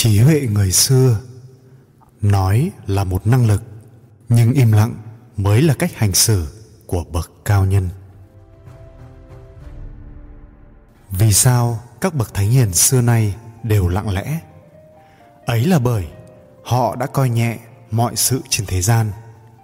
[0.00, 1.20] trí huệ người xưa.
[2.20, 3.62] Nói là một năng lực,
[4.28, 4.94] nhưng im lặng
[5.36, 6.46] mới là cách hành xử
[6.86, 7.88] của bậc cao nhân.
[11.10, 14.40] Vì sao các bậc thánh hiền xưa nay đều lặng lẽ?
[15.46, 16.06] Ấy là bởi
[16.64, 17.58] họ đã coi nhẹ
[17.90, 19.12] mọi sự trên thế gian,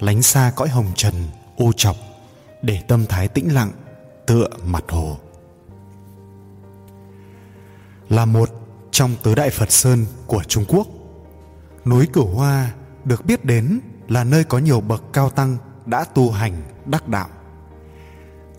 [0.00, 1.14] lánh xa cõi hồng trần
[1.56, 1.96] ô chọc
[2.62, 3.72] để tâm thái tĩnh lặng,
[4.26, 5.18] tựa mặt hồ.
[8.08, 8.63] Là một
[8.94, 10.86] trong tứ đại phật sơn của trung quốc.
[11.84, 12.72] Núi cửu hoa
[13.04, 17.28] được biết đến là nơi có nhiều bậc cao tăng đã tu hành đắc đạo.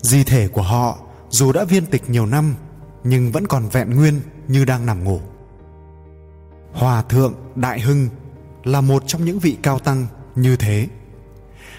[0.00, 0.98] Di thể của họ
[1.30, 2.54] dù đã viên tịch nhiều năm,
[3.04, 5.20] nhưng vẫn còn vẹn nguyên như đang nằm ngủ.
[6.72, 8.08] Hòa thượng đại hưng
[8.64, 10.88] là một trong những vị cao tăng như thế.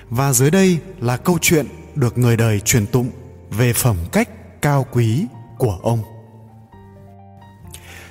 [0.10, 3.12] Và dưới đây là câu chuyện được người đời truyền tụng
[3.52, 4.30] về phẩm cách
[4.62, 5.26] cao quý
[5.58, 6.17] của ông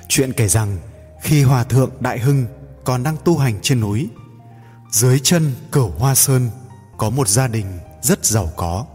[0.07, 0.77] chuyện kể rằng,
[1.21, 2.45] khi hòa thượng đại hưng
[2.83, 4.09] còn đang tu hành trên núi,
[4.91, 6.49] dưới chân cửu hoa sơn
[6.97, 7.65] có một gia đình
[8.01, 8.85] rất giàu có.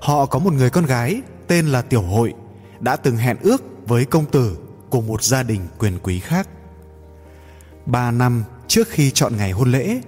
[0.00, 2.34] Họ có một người con gái tên là tiểu hội
[2.80, 4.58] đã từng hẹn ước với công tử
[4.90, 6.48] của một gia đình quyền quý khác.
[7.86, 10.00] Ba năm trước khi chọn ngày hôn lễ,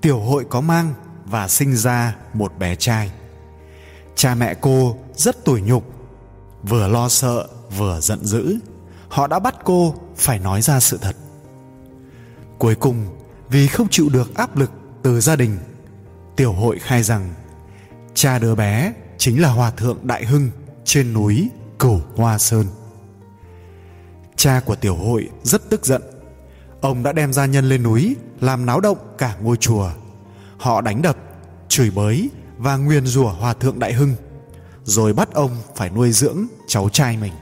[0.00, 0.94] tiểu hội có mang
[1.24, 3.10] và sinh ra một bé trai.
[4.14, 5.84] Cha mẹ cô rất tủi nhục,
[6.62, 8.58] vừa lo sợ vừa giận dữ
[9.08, 11.16] họ đã bắt cô phải nói ra sự thật.
[12.58, 13.06] Cuối cùng,
[13.48, 14.70] vì không chịu được áp lực
[15.02, 15.58] từ gia đình,
[16.36, 17.34] tiểu hội khai rằng
[18.14, 20.50] cha đứa bé chính là hòa thượng đại hưng
[20.84, 22.66] trên núi cửu hoa sơn.
[24.36, 26.02] Cha của tiểu hội rất tức giận.
[26.80, 29.90] Ông đã đem gia nhân lên núi làm náo động cả ngôi chùa.
[30.58, 31.16] Họ đánh đập,
[31.68, 34.14] chửi bới và nguyền rủa hòa thượng đại hưng,
[34.84, 37.32] rồi bắt ông phải nuôi dưỡng cháu trai mình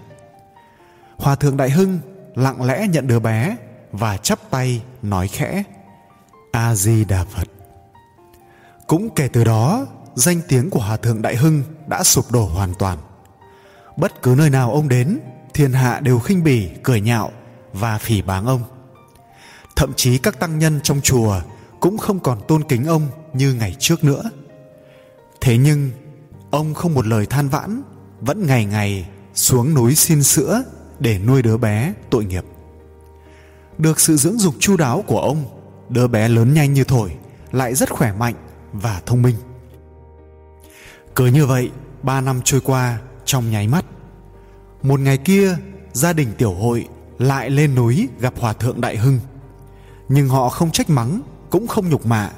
[1.19, 1.99] hòa thượng đại hưng
[2.35, 3.57] lặng lẽ nhận đứa bé
[3.93, 5.63] và chắp tay nói khẽ
[6.53, 7.49] a di đà phật.
[8.87, 12.75] Cũng kể từ đó, danh tiếng của hòa thượng đại hưng đã sụp đổ hoàn
[12.79, 12.99] toàn.
[13.97, 15.21] Bất cứ nơi nào ông đến,
[15.55, 17.31] thiên hạ đều khinh bỉ, cười nhạo
[17.73, 18.63] và phỉ báng ông.
[19.77, 21.41] Thậm chí các tăng nhân trong chùa
[21.81, 24.23] cũng không còn tôn kính ông như ngày trước nữa.
[25.41, 25.91] Thế nhưng,
[26.51, 27.83] ông không một lời than vãn,
[28.21, 30.63] vẫn ngày ngày xuống núi xin sữa
[30.99, 32.45] để nuôi đứa bé tội nghiệp.
[33.79, 35.45] Được sự dưỡng dục chu đáo của ông,
[35.89, 37.17] đứa bé lớn nhanh như thổi,
[37.53, 38.35] lại rất khỏe mạnh
[38.73, 39.37] và thông minh.
[41.15, 41.71] Cứ như vậy,
[42.03, 43.85] ba năm trôi qua trong nháy mắt.
[44.83, 45.57] Một ngày kia,
[45.93, 46.89] gia đình tiểu hội
[47.19, 49.21] lại lên núi gặp hòa thượng đại hưng.
[50.09, 52.31] Nhưng họ không trách mắng, cũng không nhục mạ,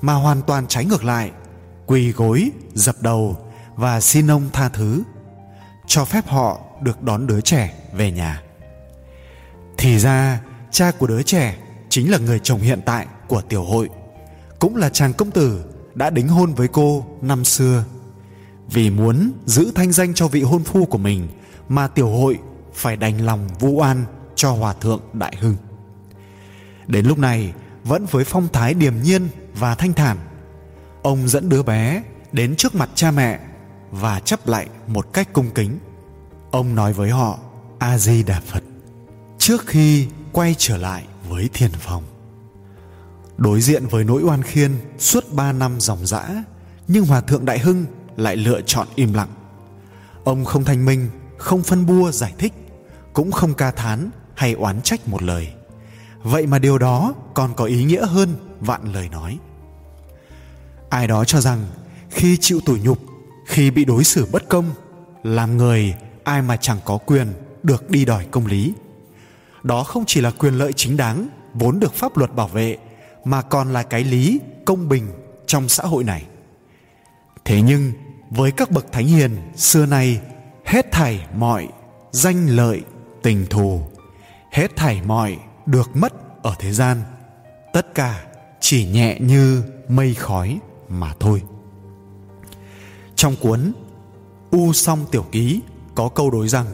[0.00, 1.30] mà hoàn toàn trái ngược lại,
[1.86, 3.36] quỳ gối, dập đầu
[3.74, 5.02] và xin ông tha thứ
[5.86, 8.42] cho phép họ được đón đứa trẻ về nhà.
[9.78, 10.40] Thì ra,
[10.70, 11.56] cha của đứa trẻ
[11.88, 13.88] chính là người chồng hiện tại của tiểu hội,
[14.58, 15.64] cũng là chàng công tử
[15.94, 17.84] đã đính hôn với cô năm xưa.
[18.70, 21.28] Vì muốn giữ thanh danh cho vị hôn phu của mình
[21.68, 22.38] mà tiểu hội
[22.74, 25.56] phải đành lòng vu oan cho hòa thượng đại hưng.
[26.86, 27.52] Đến lúc này,
[27.84, 30.18] vẫn với phong thái điềm nhiên và thanh thản,
[31.02, 32.02] ông dẫn đứa bé
[32.32, 33.40] đến trước mặt cha mẹ
[34.00, 35.78] và chấp lại một cách cung kính.
[36.50, 37.38] Ông nói với họ
[37.78, 38.62] a di đà phật
[39.38, 42.02] trước khi quay trở lại với thiền phòng.
[43.36, 46.44] Đối diện với nỗi oan khiên suốt ba năm dòng dã,
[46.88, 47.84] nhưng hòa thượng đại hưng
[48.16, 49.28] lại lựa chọn im lặng.
[50.24, 52.52] Ông không thanh minh, không phân bua giải thích,
[53.12, 55.52] cũng không ca thán hay oán trách một lời.
[56.22, 58.28] Vậy mà điều đó còn có ý nghĩa hơn
[58.60, 59.38] vạn lời nói.
[60.90, 61.66] Ai đó cho rằng
[62.10, 62.98] khi chịu tủi nhục
[63.44, 64.70] khi bị đối xử bất công,
[65.22, 65.94] làm người
[66.24, 67.32] ai mà chẳng có quyền
[67.62, 68.74] được đi đòi công lý.
[69.62, 72.76] Đó không chỉ là quyền lợi chính đáng vốn được pháp luật bảo vệ,
[73.24, 75.06] mà còn là cái lý công bình
[75.46, 76.24] trong xã hội này.
[77.44, 77.92] Thế nhưng,
[78.30, 80.20] với các bậc thánh hiền xưa nay,
[80.64, 81.68] hết thảy mọi
[82.10, 82.82] danh lợi,
[83.22, 83.82] tình thù,
[84.50, 87.02] hết thảy mọi được mất ở thế gian,
[87.72, 88.24] tất cả
[88.60, 90.58] chỉ nhẹ như mây khói
[90.88, 91.42] mà thôi
[93.16, 93.72] trong cuốn
[94.50, 95.60] u song tiểu ký
[95.94, 96.66] có câu đối rằng,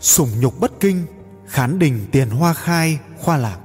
[0.00, 1.06] sủng nhục bất kinh,
[1.46, 3.58] khán đình tiền hoa khai, khoa lạc.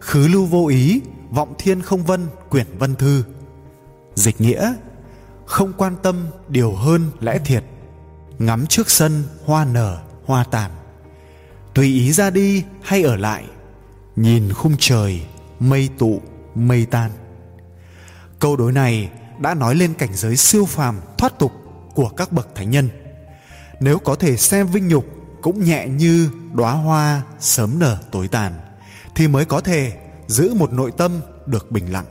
[0.00, 1.00] Khứ lưu vô ý,
[1.30, 3.24] vọng thiên không vân, quyển vân thư.
[4.14, 4.74] Dịch nghĩa,
[5.46, 7.64] không quan tâm điều hơn lẽ thiệt,
[8.38, 10.70] ngắm trước sân hoa nở, hoa tàn.
[11.74, 13.44] Tùy ý ra đi hay ở lại,
[14.16, 15.22] nhìn khung trời,
[15.60, 16.20] mây tụ,
[16.54, 17.10] mây tan.
[18.38, 19.10] Câu đối này
[19.42, 21.52] đã nói lên cảnh giới siêu phàm, thoát tục
[21.94, 22.88] của các bậc thánh nhân.
[23.80, 25.06] Nếu có thể xem vinh nhục
[25.42, 28.52] cũng nhẹ như đóa hoa sớm nở tối tàn,
[29.14, 29.92] thì mới có thể
[30.26, 32.06] giữ một nội tâm được bình lặng.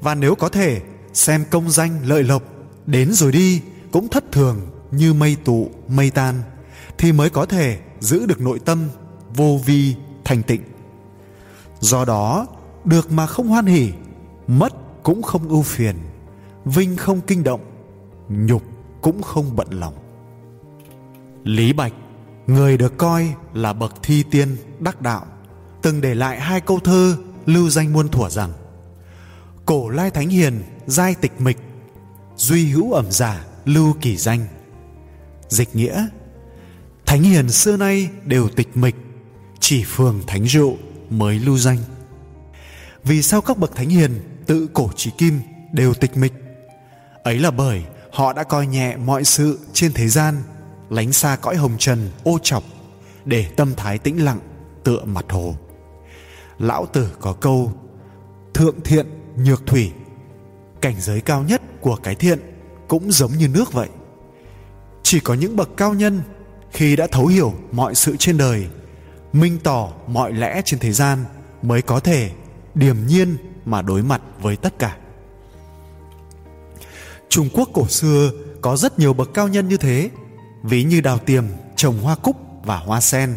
[0.00, 0.80] Và nếu có thể
[1.14, 2.42] xem công danh lợi lộc
[2.86, 4.60] đến rồi đi cũng thất thường
[4.90, 6.42] như mây tụ, mây tan,
[6.98, 8.88] thì mới có thể giữ được nội tâm
[9.34, 9.94] vô vi,
[10.24, 10.62] thanh tịnh.
[11.80, 12.46] Do đó,
[12.84, 13.92] được mà không hoan hỉ,
[14.46, 14.72] mất
[15.02, 15.96] cũng không ưu phiền
[16.64, 17.60] vinh không kinh động,
[18.28, 18.62] nhục
[19.00, 19.94] cũng không bận lòng.
[21.44, 21.92] Lý bạch,
[22.46, 25.26] người được coi là bậc thi tiên đắc đạo,
[25.82, 27.16] từng để lại hai câu thơ
[27.46, 28.52] lưu danh muôn thuở rằng,
[29.66, 31.58] cổ lai thánh hiền, giai tịch mịch,
[32.36, 34.46] duy hữu ẩm giả, lưu kỳ danh.
[35.48, 36.06] Dịch nghĩa,
[37.06, 38.96] thánh hiền xưa nay đều tịch mịch,
[39.60, 40.76] chỉ phường thánh rượu
[41.10, 41.78] mới lưu danh.
[43.04, 44.10] Vì sao các bậc thánh hiền
[44.46, 45.40] tự cổ trí kim
[45.72, 46.32] đều tịch mịch?
[47.24, 50.42] Ấy là bởi họ đã coi nhẹ mọi sự trên thế gian,
[50.90, 52.62] lánh xa cõi hồng trần, ô chọc,
[53.24, 54.38] để tâm thái tĩnh lặng,
[54.84, 55.54] tựa mặt hồ.
[56.58, 57.72] Lão tử có câu,
[58.54, 59.06] thượng thiện,
[59.36, 59.92] nhược thủy.
[60.80, 62.38] Cảnh giới cao nhất của cái thiện
[62.88, 63.88] cũng giống như nước vậy.
[65.02, 66.20] Chỉ có những bậc cao nhân
[66.70, 68.66] khi đã thấu hiểu mọi sự trên đời,
[69.32, 71.24] minh tỏ mọi lẽ trên thế gian
[71.62, 72.30] mới có thể
[72.74, 74.96] điềm nhiên mà đối mặt với tất cả
[77.28, 78.30] trung quốc cổ xưa
[78.60, 80.10] có rất nhiều bậc cao nhân như thế,
[80.62, 81.44] ví như đào tiềm,
[81.76, 83.36] trồng hoa cúc và hoa sen,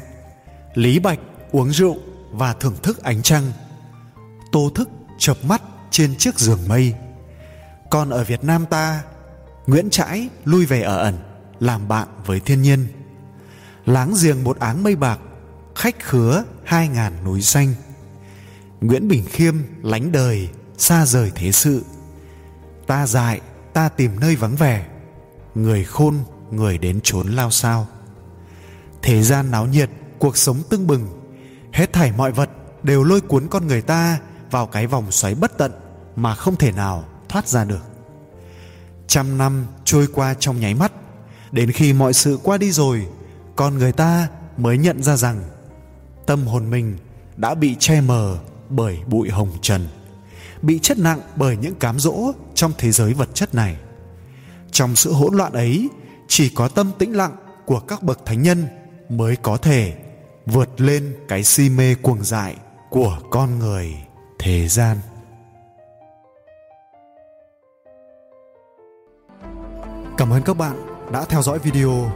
[0.73, 1.19] lý bạch
[1.51, 1.97] uống rượu
[2.31, 3.51] và thưởng thức ánh trăng,
[4.51, 5.61] tô thức chập mắt
[5.91, 6.93] trên chiếc giường mây.
[7.89, 9.03] Còn ở việt nam ta,
[9.67, 11.17] nguyễn trãi lui về ở ẩn,
[11.59, 12.87] làm bạn với thiên nhiên.
[13.85, 15.19] Láng giềng một áng mây bạc,
[15.75, 17.73] khách khứa hai ngàn núi xanh.
[18.81, 21.83] Nguyễn bình khiêm lánh đời, xa rời thế sự.
[22.87, 23.41] Ta dại
[23.77, 24.85] ta tìm nơi vắng vẻ.
[25.55, 26.15] Người khôn,
[26.51, 27.87] người đến trốn lao sao?
[29.01, 29.89] Thế gian náo nhiệt,
[30.19, 31.07] cuộc sống tưng bừng.
[31.73, 32.49] Hết thảy mọi vật
[32.83, 34.19] đều lôi cuốn con người ta
[34.51, 35.71] vào cái vòng xoáy bất tận
[36.15, 37.83] mà không thể nào thoát ra được.
[39.07, 40.91] Trăm năm trôi qua trong nháy mắt,
[41.51, 43.07] đến khi mọi sự qua đi rồi,
[43.55, 44.27] con người ta
[44.57, 45.43] mới nhận ra rằng
[46.25, 46.97] tâm hồn mình
[47.35, 48.37] đã bị che mờ
[48.69, 49.87] bởi bụi hồng trần
[50.61, 53.75] bị chất nặng bởi những cám dỗ trong thế giới vật chất này.
[54.71, 55.89] Trong sự hỗn loạn ấy,
[56.27, 58.67] chỉ có tâm tĩnh lặng của các bậc thánh nhân
[59.09, 59.95] mới có thể
[60.45, 62.55] vượt lên cái si mê cuồng dại
[62.89, 63.95] của con người
[64.39, 64.97] thế gian.
[70.17, 70.75] Cảm ơn các bạn
[71.11, 72.11] đã theo dõi video.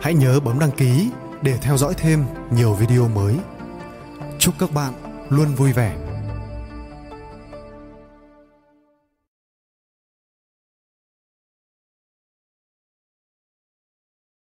[0.00, 1.10] Hãy nhớ bấm đăng ký
[1.42, 3.36] để theo dõi thêm nhiều video mới.
[4.38, 4.92] Chúc các bạn
[5.28, 6.11] luôn vui vẻ.